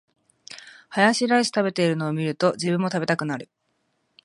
[0.89, 3.49] ハヤシライス食べてるの見ると、自分も食べたくなる